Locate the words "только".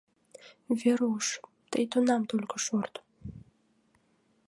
2.29-2.55